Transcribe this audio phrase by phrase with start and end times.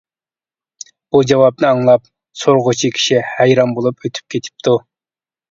[1.15, 2.09] بۇ جاۋابنى ئاڭلاپ
[2.45, 4.77] سورىغۇچى كىشى ھەيران بولۇپ ئۆتۈپ كېتىپتۇ.